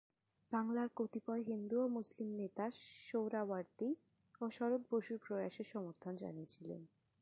[0.51, 2.65] বাংলার কতিপয় হিন্দু ও মুসলিম নেতা
[3.03, 3.89] সোহরাওয়ার্দী
[4.41, 6.81] ও শরৎ বসুর প্রয়াসের সমর্থন জানিয়েছিলেন।